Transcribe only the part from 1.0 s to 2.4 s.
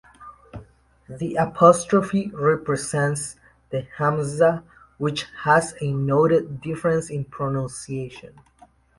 The apostrophe